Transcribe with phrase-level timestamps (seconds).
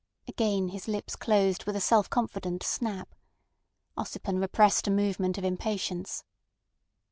[0.27, 3.13] Again his lips closed with a self confident snap.
[3.95, 6.23] Ossipon repressed a movement of impatience.